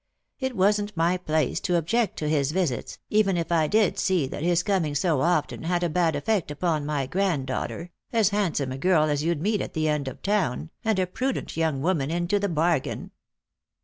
[0.39, 4.41] It wasn't my place to object to his visits, even if I did see that
[4.41, 8.79] his coming so often had a bad effect upon my grand daughter— as handsome a
[8.79, 12.39] girl as you'd meet at that end of town, and a prudent young woman into
[12.39, 13.11] the bargain."